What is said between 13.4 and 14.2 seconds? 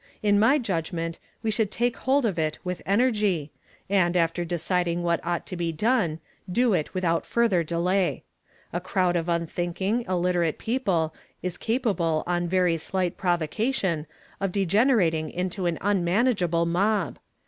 cation